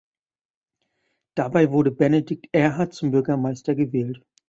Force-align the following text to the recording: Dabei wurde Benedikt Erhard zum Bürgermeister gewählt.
Dabei 1.35 1.69
wurde 1.69 1.91
Benedikt 1.91 2.47
Erhard 2.53 2.95
zum 2.95 3.11
Bürgermeister 3.11 3.75
gewählt. 3.75 4.19